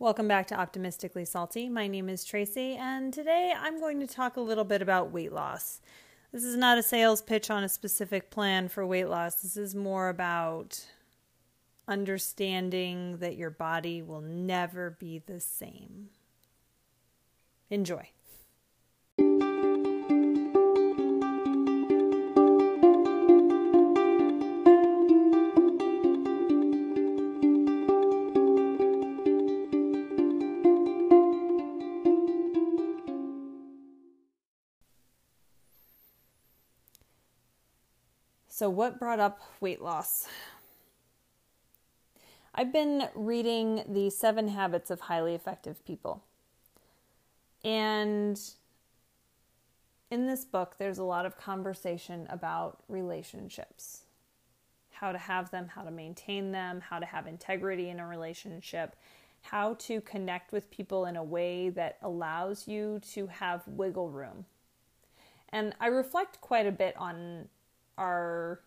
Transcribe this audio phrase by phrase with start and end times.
[0.00, 1.68] Welcome back to Optimistically Salty.
[1.68, 5.30] My name is Tracy, and today I'm going to talk a little bit about weight
[5.30, 5.82] loss.
[6.32, 9.42] This is not a sales pitch on a specific plan for weight loss.
[9.42, 10.86] This is more about
[11.86, 16.08] understanding that your body will never be the same.
[17.68, 18.08] Enjoy.
[38.60, 40.28] So, what brought up weight loss?
[42.54, 46.22] I've been reading The Seven Habits of Highly Effective People.
[47.64, 48.38] And
[50.10, 54.02] in this book, there's a lot of conversation about relationships
[54.90, 58.94] how to have them, how to maintain them, how to have integrity in a relationship,
[59.40, 64.44] how to connect with people in a way that allows you to have wiggle room.
[65.48, 67.48] And I reflect quite a bit on
[68.00, 68.60] our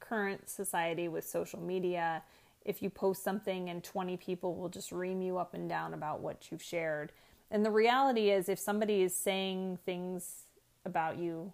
[0.00, 2.22] current society with social media,
[2.64, 6.20] if you post something and 20 people will just ream you up and down about
[6.20, 7.12] what you've shared.
[7.50, 10.44] And the reality is, if somebody is saying things
[10.84, 11.52] about you,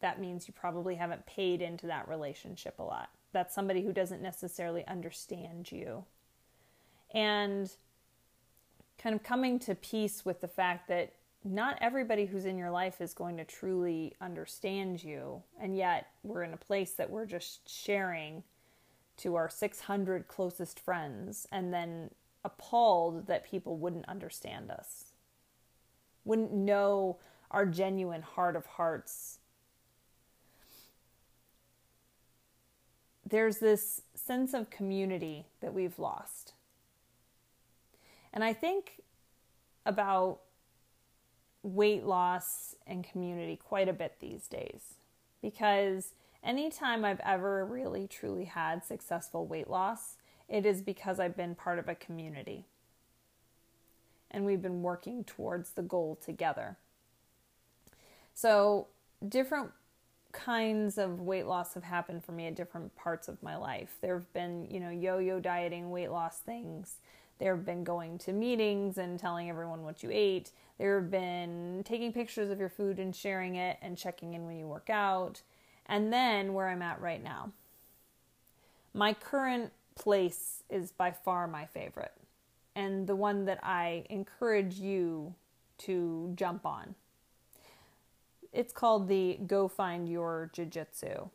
[0.00, 3.08] that means you probably haven't paid into that relationship a lot.
[3.32, 6.04] That's somebody who doesn't necessarily understand you.
[7.12, 7.70] And
[8.98, 13.00] kind of coming to peace with the fact that not everybody who's in your life
[13.00, 15.42] is going to truly understand you.
[15.58, 18.42] And yet, we're in a place that we're just sharing
[19.18, 22.10] to our 600 closest friends and then
[22.44, 25.12] appalled that people wouldn't understand us,
[26.24, 27.18] wouldn't know
[27.50, 29.38] our genuine heart of hearts.
[33.26, 36.52] There's this sense of community that we've lost.
[38.32, 39.02] And I think
[39.86, 40.40] about
[41.62, 44.94] weight loss and community quite a bit these days
[45.42, 50.16] because anytime I've ever really truly had successful weight loss,
[50.48, 52.66] it is because I've been part of a community
[54.30, 56.76] and we've been working towards the goal together.
[58.34, 58.86] So,
[59.26, 59.72] different
[60.32, 63.96] kinds of weight loss have happened for me at different parts of my life.
[64.00, 66.96] There have been, you know, yo yo dieting weight loss things.
[67.40, 70.52] There have been going to meetings and telling everyone what you ate.
[70.78, 74.58] There have been taking pictures of your food and sharing it and checking in when
[74.58, 75.42] you work out.
[75.86, 77.50] And then where I'm at right now.
[78.92, 82.12] My current place is by far my favorite
[82.76, 85.34] and the one that I encourage you
[85.78, 86.94] to jump on.
[88.52, 91.30] It's called the Go Find Your Jiu Jitsu.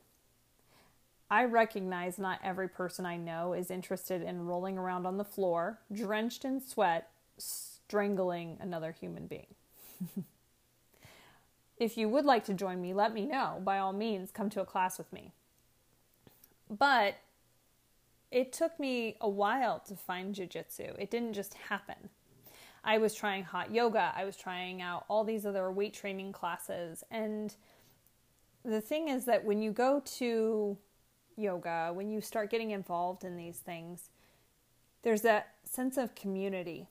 [1.30, 5.80] I recognize not every person I know is interested in rolling around on the floor,
[5.92, 9.48] drenched in sweat, strangling another human being.
[11.78, 13.60] if you would like to join me, let me know.
[13.64, 15.32] By all means, come to a class with me.
[16.70, 17.16] But
[18.32, 21.00] it took me a while to find jujitsu.
[21.00, 22.10] It didn't just happen.
[22.84, 27.04] I was trying hot yoga, I was trying out all these other weight training classes.
[27.10, 27.56] And
[28.64, 30.78] the thing is that when you go to
[31.38, 34.10] yoga, when you start getting involved in these things,
[35.04, 36.88] there's that sense of community.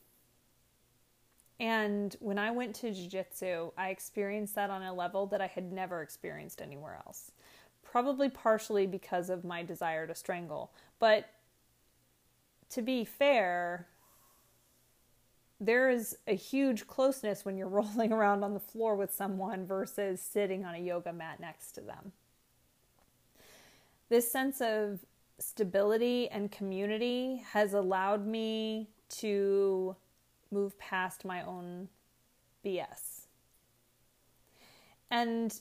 [1.58, 5.46] And when I went to jiu jitsu, I experienced that on a level that I
[5.46, 7.32] had never experienced anywhere else.
[7.82, 10.72] Probably partially because of my desire to strangle.
[10.98, 11.28] But
[12.70, 13.86] to be fair,
[15.60, 20.20] there is a huge closeness when you're rolling around on the floor with someone versus
[20.20, 22.12] sitting on a yoga mat next to them
[24.14, 25.00] this sense of
[25.40, 29.96] stability and community has allowed me to
[30.52, 31.88] move past my own
[32.64, 33.26] BS.
[35.10, 35.52] And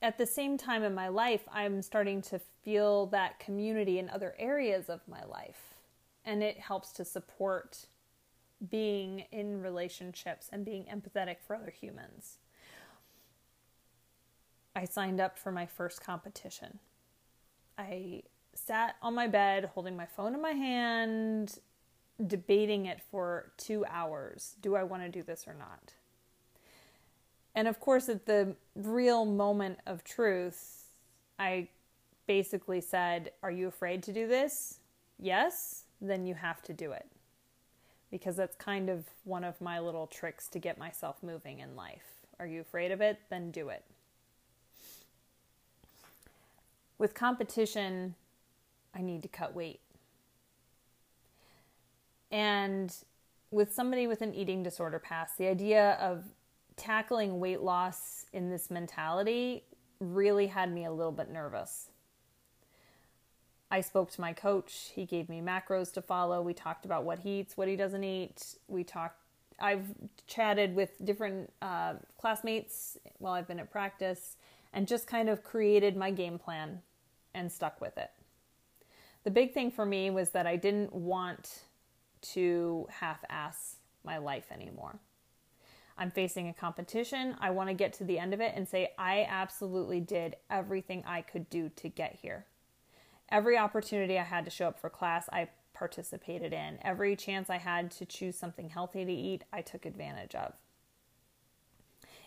[0.00, 4.34] at the same time in my life, I'm starting to feel that community in other
[4.38, 5.74] areas of my life.
[6.24, 7.88] And it helps to support
[8.70, 12.38] being in relationships and being empathetic for other humans.
[14.74, 16.78] I signed up for my first competition.
[17.82, 18.22] I
[18.54, 21.58] sat on my bed holding my phone in my hand,
[22.24, 24.54] debating it for two hours.
[24.60, 25.94] Do I want to do this or not?
[27.54, 30.90] And of course, at the real moment of truth,
[31.38, 31.68] I
[32.26, 34.78] basically said, Are you afraid to do this?
[35.18, 37.06] Yes, then you have to do it.
[38.10, 42.26] Because that's kind of one of my little tricks to get myself moving in life.
[42.38, 43.18] Are you afraid of it?
[43.28, 43.84] Then do it
[47.02, 48.14] with competition,
[48.94, 49.80] I need to cut weight.
[52.30, 52.94] And
[53.50, 56.22] with somebody with an eating disorder past, the idea of
[56.76, 59.64] tackling weight loss in this mentality
[59.98, 61.90] really had me a little bit nervous.
[63.68, 64.92] I spoke to my coach.
[64.94, 66.40] He gave me macros to follow.
[66.40, 68.54] We talked about what he eats, what he doesn't eat.
[68.68, 69.18] We talked.
[69.58, 69.86] I've
[70.28, 74.36] chatted with different uh, classmates while I've been at practice,
[74.72, 76.80] and just kind of created my game plan
[77.34, 78.10] and stuck with it.
[79.24, 81.64] The big thing for me was that I didn't want
[82.32, 84.98] to half-ass my life anymore.
[85.96, 87.36] I'm facing a competition.
[87.38, 91.04] I want to get to the end of it and say, I absolutely did everything
[91.06, 92.46] I could do to get here.
[93.30, 96.78] Every opportunity I had to show up for class, I participated in.
[96.82, 100.54] Every chance I had to choose something healthy to eat, I took advantage of.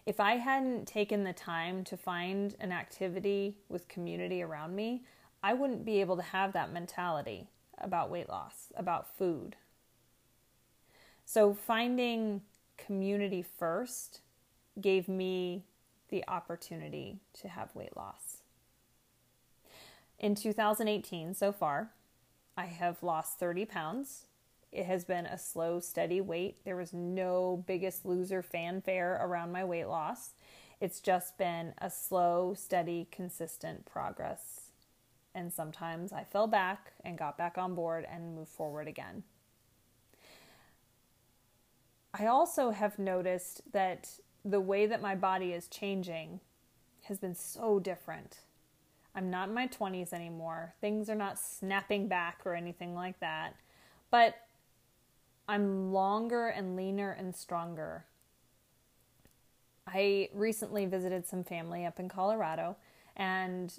[0.05, 5.03] If I hadn't taken the time to find an activity with community around me,
[5.41, 7.47] I wouldn't be able to have that mentality
[7.79, 9.55] about weight loss, about food.
[11.25, 12.41] So, finding
[12.77, 14.21] community first
[14.79, 15.63] gave me
[16.09, 18.43] the opportunity to have weight loss.
[20.19, 21.89] In 2018, so far,
[22.55, 24.25] I have lost 30 pounds.
[24.75, 26.57] It has been a slow, steady weight.
[26.65, 30.31] There was no biggest loser fanfare around my weight loss.
[30.81, 34.71] It's just been a slow, steady, consistent progress.
[35.33, 39.23] And sometimes I fell back and got back on board and moved forward again.
[42.13, 46.41] I also have noticed that the way that my body is changing
[47.03, 48.39] has been so different.
[49.15, 50.73] I'm not in my 20s anymore.
[50.81, 53.55] Things are not snapping back or anything like that.
[54.11, 54.35] But
[55.47, 58.05] I'm longer and leaner and stronger.
[59.87, 62.77] I recently visited some family up in Colorado,
[63.15, 63.77] and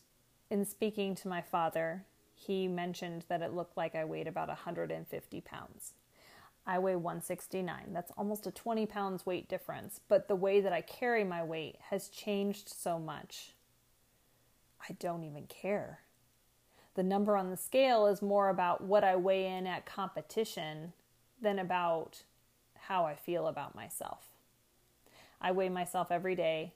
[0.49, 2.05] in speaking to my father,
[2.35, 5.95] he mentioned that it looked like I weighed about 150 pounds.
[6.67, 7.93] I weigh 169.
[7.93, 11.77] That's almost a 20 pounds weight difference, but the way that I carry my weight
[11.91, 13.55] has changed so much.
[14.89, 16.01] I don't even care.
[16.95, 20.93] The number on the scale is more about what I weigh in at competition
[21.41, 22.23] than about
[22.75, 24.25] how I feel about myself.
[25.41, 26.73] I weigh myself every day.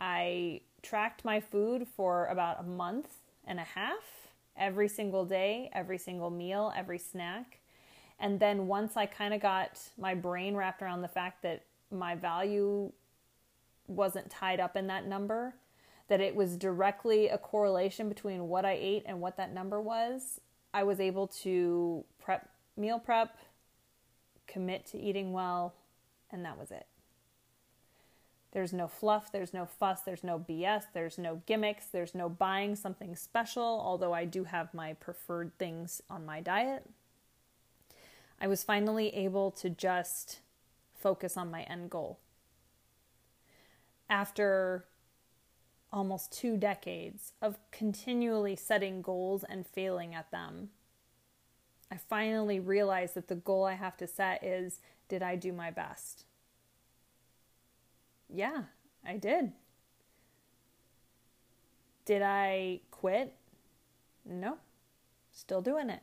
[0.00, 3.08] I tracked my food for about a month
[3.46, 7.58] and a half, every single day, every single meal, every snack.
[8.18, 12.14] And then once I kind of got my brain wrapped around the fact that my
[12.14, 12.92] value
[13.86, 15.54] wasn't tied up in that number,
[16.08, 20.40] that it was directly a correlation between what I ate and what that number was,
[20.72, 23.36] I was able to prep, meal prep,
[24.46, 25.74] commit to eating well,
[26.30, 26.86] and that was it.
[28.52, 32.74] There's no fluff, there's no fuss, there's no BS, there's no gimmicks, there's no buying
[32.74, 36.88] something special, although I do have my preferred things on my diet.
[38.40, 40.40] I was finally able to just
[40.94, 42.18] focus on my end goal.
[44.08, 44.86] After
[45.92, 50.70] almost two decades of continually setting goals and failing at them,
[51.90, 55.70] I finally realized that the goal I have to set is did I do my
[55.70, 56.24] best?
[58.28, 58.64] Yeah,
[59.04, 59.52] I did.
[62.04, 63.34] Did I quit?
[64.24, 64.58] No,
[65.32, 66.02] still doing it.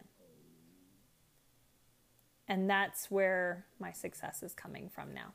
[2.47, 5.33] And that's where my success is coming from now.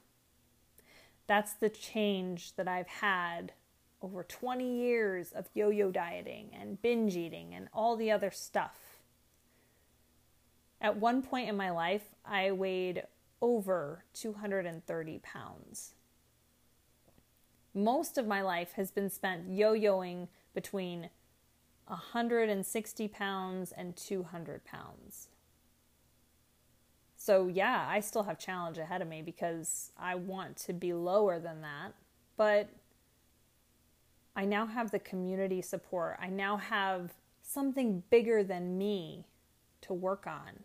[1.26, 3.52] That's the change that I've had
[4.00, 8.97] over 20 years of yo yo dieting and binge eating and all the other stuff.
[10.80, 13.02] At one point in my life, I weighed
[13.40, 15.94] over 230 pounds.
[17.74, 21.10] Most of my life has been spent yo yoing between
[21.86, 25.28] 160 pounds and 200 pounds.
[27.16, 31.40] So, yeah, I still have challenge ahead of me because I want to be lower
[31.40, 31.94] than that.
[32.36, 32.70] But
[34.36, 36.16] I now have the community support.
[36.20, 39.26] I now have something bigger than me
[39.82, 40.64] to work on.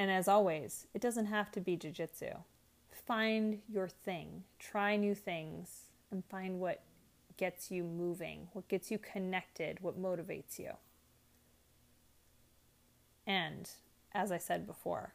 [0.00, 2.38] And as always, it doesn't have to be jujitsu.
[2.90, 6.80] Find your thing, try new things, and find what
[7.36, 10.70] gets you moving, what gets you connected, what motivates you.
[13.26, 13.68] And
[14.14, 15.12] as I said before,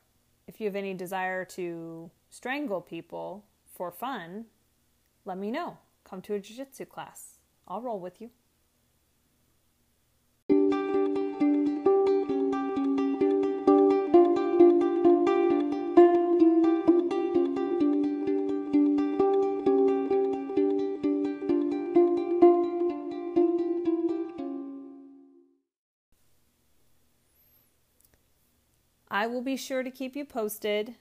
[0.48, 4.46] if you have any desire to strangle people for fun,
[5.26, 5.80] let me know.
[6.04, 7.40] Come to a jiu jitsu class.
[7.68, 8.30] I'll roll with you.
[29.16, 30.96] I will be sure to keep you posted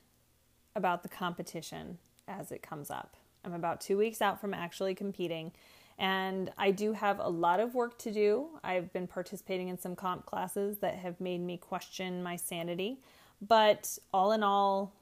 [0.76, 3.16] about the competition as it comes up.
[3.44, 5.50] I'm about two weeks out from actually competing,
[5.99, 8.50] and I do have a lot of work to do.
[8.62, 13.00] I've been participating in some comp classes that have made me question my sanity,
[13.42, 14.94] but all in all,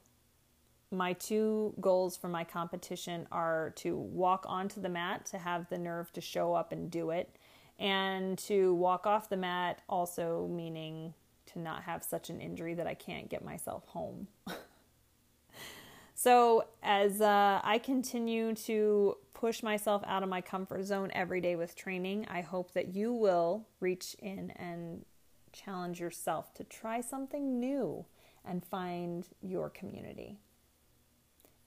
[0.89, 5.77] my two goals for my competition are to walk onto the mat, to have the
[5.77, 7.35] nerve to show up and do it,
[7.77, 11.13] and to walk off the mat, also meaning
[11.53, 14.27] to not have such an injury that I can't get myself home.
[16.15, 21.55] so, as uh, I continue to push myself out of my comfort zone every day
[21.55, 25.05] with training, I hope that you will reach in and
[25.51, 28.05] challenge yourself to try something new
[28.45, 30.39] and find your community.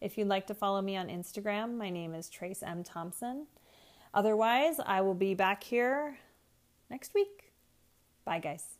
[0.00, 2.84] If you'd like to follow me on Instagram, my name is Trace M.
[2.84, 3.46] Thompson.
[4.12, 6.18] Otherwise, I will be back here
[6.90, 7.52] next week.
[8.24, 8.75] Bye, guys.